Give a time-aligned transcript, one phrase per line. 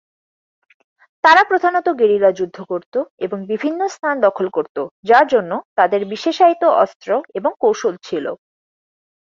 [1.23, 7.09] তারা প্রধানত গেরিলা যুদ্ধ করতো এবং বিভিন্ন স্থান দখল করতো যার জন্য তাদের বিশেষায়িত অস্ত্র
[7.33, 8.31] এবং কৌশল ছিলো।